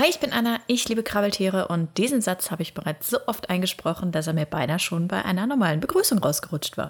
[0.00, 3.50] Hi, ich bin Anna, ich liebe Krabbeltiere und diesen Satz habe ich bereits so oft
[3.50, 6.88] eingesprochen, dass er mir beinahe schon bei einer normalen Begrüßung rausgerutscht war.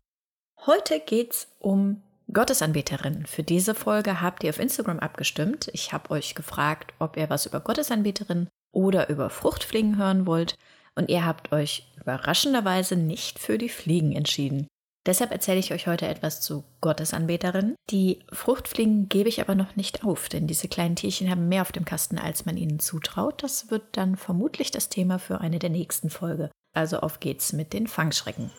[0.64, 2.02] Heute geht's um
[2.32, 3.26] Gottesanbeterinnen.
[3.26, 5.68] Für diese Folge habt ihr auf Instagram abgestimmt.
[5.72, 10.54] Ich habe euch gefragt, ob ihr was über Gottesanbeterinnen oder über Fruchtfliegen hören wollt
[10.94, 14.68] und ihr habt euch überraschenderweise nicht für die Fliegen entschieden.
[15.06, 17.74] Deshalb erzähle ich euch heute etwas zu Gottesanbeterinnen.
[17.88, 21.72] Die Fruchtfliegen gebe ich aber noch nicht auf, denn diese kleinen Tierchen haben mehr auf
[21.72, 23.42] dem Kasten, als man ihnen zutraut.
[23.42, 26.50] Das wird dann vermutlich das Thema für eine der nächsten Folge.
[26.74, 28.50] Also auf geht's mit den Fangschrecken.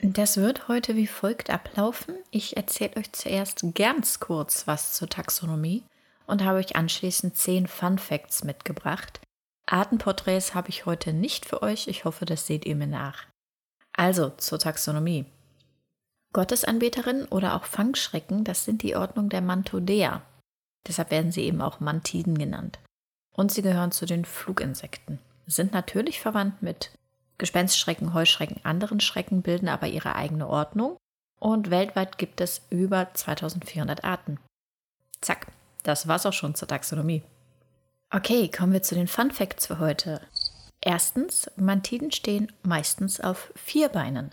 [0.00, 2.14] Das wird heute wie folgt ablaufen.
[2.30, 5.82] Ich erzähle euch zuerst ganz kurz was zur Taxonomie
[6.26, 9.20] und habe euch anschließend zehn Fun Facts mitgebracht.
[9.66, 11.88] Artenporträts habe ich heute nicht für euch.
[11.88, 13.26] Ich hoffe, das seht ihr mir nach.
[13.98, 15.26] Also zur Taxonomie.
[16.32, 20.22] Gottesanbeterinnen oder auch Fangschrecken, das sind die Ordnung der Mantodea.
[20.86, 22.78] Deshalb werden sie eben auch Mantiden genannt.
[23.32, 25.18] Und sie gehören zu den Fluginsekten.
[25.48, 26.92] Sind natürlich verwandt mit
[27.38, 30.96] Gespenstschrecken, Heuschrecken, anderen Schrecken, bilden aber ihre eigene Ordnung.
[31.40, 34.38] Und weltweit gibt es über 2400 Arten.
[35.20, 35.48] Zack,
[35.82, 37.24] das war's auch schon zur Taxonomie.
[38.10, 40.22] Okay, kommen wir zu den Fun Facts für heute.
[40.80, 44.30] Erstens, Mantiden stehen meistens auf vier Beinen.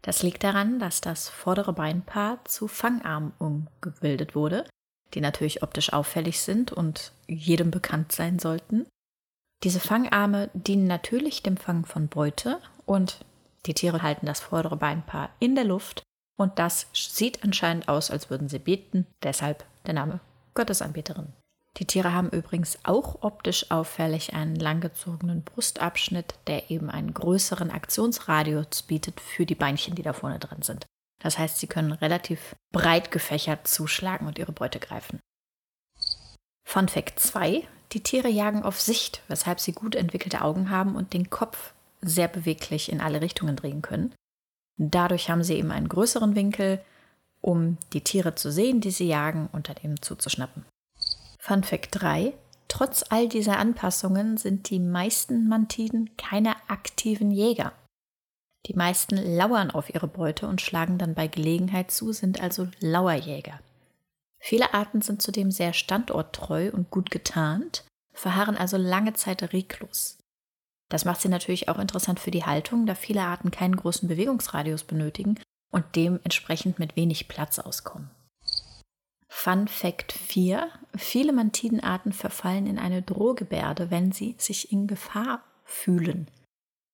[0.00, 4.64] Das liegt daran, dass das vordere Beinpaar zu Fangarmen umgebildet wurde,
[5.12, 8.86] die natürlich optisch auffällig sind und jedem bekannt sein sollten.
[9.62, 13.26] Diese Fangarme dienen natürlich dem Fang von Beute und
[13.66, 16.02] die Tiere halten das vordere Beinpaar in der Luft
[16.38, 20.20] und das sieht anscheinend aus, als würden sie beten, deshalb der Name
[20.54, 21.34] Gottesanbeterin.
[21.78, 28.82] Die Tiere haben übrigens auch optisch auffällig einen langgezogenen Brustabschnitt, der eben einen größeren Aktionsradius
[28.82, 30.86] bietet für die Beinchen, die da vorne drin sind.
[31.22, 35.20] Das heißt, sie können relativ breit gefächert zuschlagen und ihre Beute greifen.
[36.66, 37.66] Fun Fact 2.
[37.92, 41.72] Die Tiere jagen auf Sicht, weshalb sie gut entwickelte Augen haben und den Kopf
[42.02, 44.14] sehr beweglich in alle Richtungen drehen können.
[44.76, 46.84] Dadurch haben sie eben einen größeren Winkel,
[47.40, 50.64] um die Tiere zu sehen, die sie jagen und dann eben zuzuschnappen.
[51.48, 52.34] Fun Fact 3.
[52.68, 57.72] Trotz all dieser Anpassungen sind die meisten Mantiden keine aktiven Jäger.
[58.66, 63.60] Die meisten lauern auf ihre Beute und schlagen dann bei Gelegenheit zu, sind also Lauerjäger.
[64.38, 70.18] Viele Arten sind zudem sehr standorttreu und gut getarnt, verharren also lange Zeit reglos.
[70.90, 74.84] Das macht sie natürlich auch interessant für die Haltung, da viele Arten keinen großen Bewegungsradius
[74.84, 78.10] benötigen und dementsprechend mit wenig Platz auskommen.
[79.40, 80.68] Fun Fact 4.
[80.96, 86.28] Viele Mantidenarten verfallen in eine Drohgebärde, wenn sie sich in Gefahr fühlen.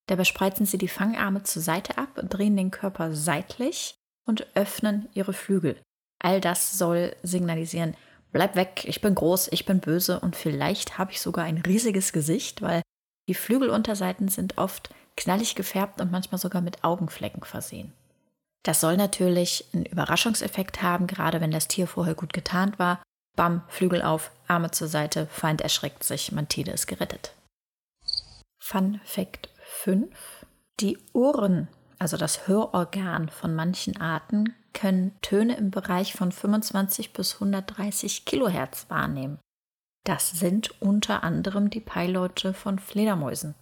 [0.08, 3.94] Dabei spreizen sie die Fangarme zur Seite ab, drehen den Körper seitlich
[4.26, 5.80] und öffnen ihre Flügel.
[6.22, 7.96] All das soll signalisieren,
[8.30, 12.12] bleib weg, ich bin groß, ich bin böse und vielleicht habe ich sogar ein riesiges
[12.12, 12.82] Gesicht, weil
[13.26, 17.94] die Flügelunterseiten sind oft knallig gefärbt und manchmal sogar mit Augenflecken versehen.
[18.64, 23.02] Das soll natürlich einen Überraschungseffekt haben, gerade wenn das Tier vorher gut getarnt war.
[23.36, 27.34] Bam, Flügel auf, Arme zur Seite, Feind erschreckt sich, Mantide ist gerettet.
[28.58, 30.08] Fun Fact 5.
[30.80, 37.34] Die Ohren, also das Hörorgan von manchen Arten, können Töne im Bereich von 25 bis
[37.34, 39.38] 130 Kilohertz wahrnehmen.
[40.04, 43.54] Das sind unter anderem die Peilaute von Fledermäusen.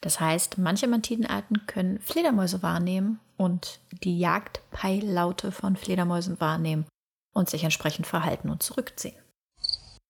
[0.00, 6.84] Das heißt, manche Mantidenarten können Fledermäuse wahrnehmen und die Jagdpeillaute von Fledermäusen wahrnehmen
[7.34, 9.16] und sich entsprechend verhalten und zurückziehen.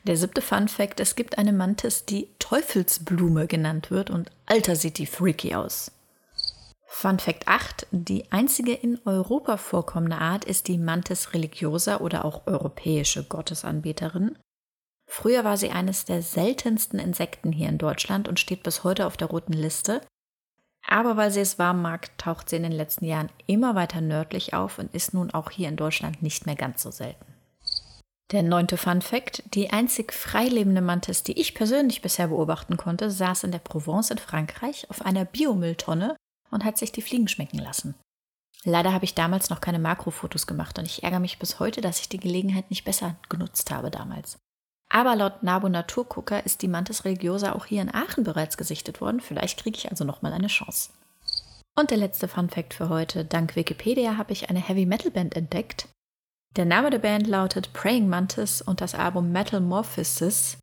[0.04, 4.98] Der siebte Fun Fact: Es gibt eine Mantis, die Teufelsblume genannt wird und alter sieht
[4.98, 5.92] die freaky aus.
[6.86, 12.46] Fun Fact 8: Die einzige in Europa vorkommende Art ist die Mantis religiosa oder auch
[12.46, 14.38] europäische Gottesanbeterin.
[15.06, 19.16] Früher war sie eines der seltensten Insekten hier in Deutschland und steht bis heute auf
[19.16, 20.00] der roten Liste.
[20.90, 24.54] Aber weil sie es warm mag, taucht sie in den letzten Jahren immer weiter nördlich
[24.54, 27.26] auf und ist nun auch hier in Deutschland nicht mehr ganz so selten.
[28.32, 33.44] Der neunte Fun Fact: Die einzig freilebende Mantis, die ich persönlich bisher beobachten konnte, saß
[33.44, 36.16] in der Provence in Frankreich auf einer Biomülltonne
[36.50, 37.94] und hat sich die Fliegen schmecken lassen.
[38.64, 42.00] Leider habe ich damals noch keine Makrofotos gemacht und ich ärgere mich bis heute, dass
[42.00, 44.38] ich die Gelegenheit nicht besser genutzt habe damals.
[44.90, 49.20] Aber laut Nabo Naturgucker ist die Mantis religiosa auch hier in Aachen bereits gesichtet worden.
[49.20, 50.90] Vielleicht kriege ich also nochmal eine Chance.
[51.76, 53.24] Und der letzte Fun Fact für heute.
[53.24, 55.88] Dank Wikipedia habe ich eine Heavy Metal Band entdeckt.
[56.56, 60.58] Der Name der Band lautet Praying Mantis und das Album Metamorphosis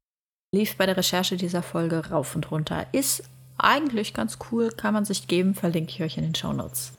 [0.52, 2.88] lief bei der Recherche dieser Folge rauf und runter.
[2.92, 3.24] Ist
[3.58, 6.94] eigentlich ganz cool, kann man sich geben, verlinke ich euch in den Show Notes.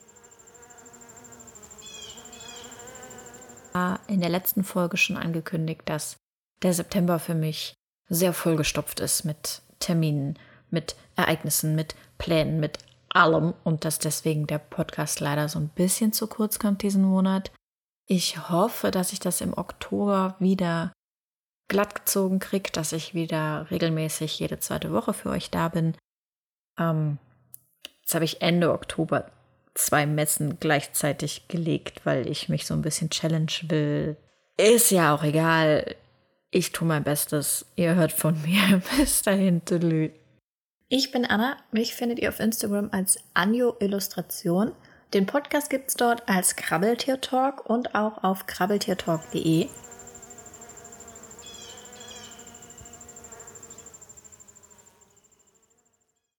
[4.09, 6.17] In der letzten Folge schon angekündigt, dass
[6.63, 7.75] der September für mich
[8.09, 10.39] sehr vollgestopft ist mit Terminen,
[10.71, 16.13] mit Ereignissen, mit Plänen, mit allem und dass deswegen der Podcast leider so ein bisschen
[16.13, 17.51] zu kurz kommt diesen Monat.
[18.07, 20.93] Ich hoffe, dass ich das im Oktober wieder
[21.69, 25.97] glatt gezogen kriege, dass ich wieder regelmäßig jede zweite Woche für euch da bin.
[26.79, 27.19] Ähm,
[28.03, 29.31] jetzt habe ich Ende Oktober
[29.75, 34.17] zwei Messen gleichzeitig gelegt, weil ich mich so ein bisschen challenge will.
[34.57, 35.97] Ist ja auch egal.
[36.57, 37.67] Ich tue mein Bestes.
[37.77, 38.81] Ihr hört von mir.
[38.97, 40.09] Bis dahin, Tüdelü.
[40.89, 41.59] Ich bin Anna.
[41.71, 44.73] Mich findet ihr auf Instagram als Anjo Illustration.
[45.13, 49.69] Den Podcast gibt es dort als Krabbeltier Talk und auch auf krabbeltiertalk.de.